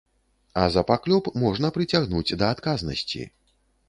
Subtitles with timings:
[0.59, 3.21] А за паклёп можна прыцягнуць да адказнасці.